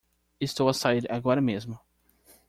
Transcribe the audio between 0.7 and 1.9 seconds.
sair agora mesmo.